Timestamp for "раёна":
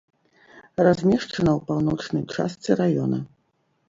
2.81-3.21